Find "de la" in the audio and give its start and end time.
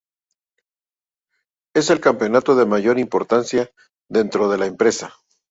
4.49-4.65